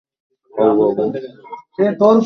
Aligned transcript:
খাও, 0.53 0.71
বাবু! 0.77 1.03